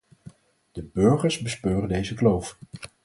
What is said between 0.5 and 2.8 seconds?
De burgers bespeuren deze kloof.